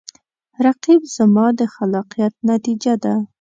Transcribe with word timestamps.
رقیب 0.65 1.01
زما 1.15 1.45
د 1.59 1.61
خلاقیت 1.73 2.33
نتیجه 2.51 2.93
ده 3.03 3.13